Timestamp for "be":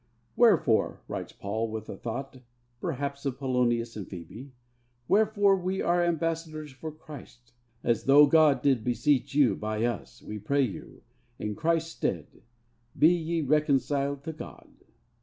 12.97-13.09